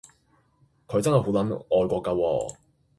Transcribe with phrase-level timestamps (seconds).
[0.87, 2.55] 佢真係好撚愛國㗎喎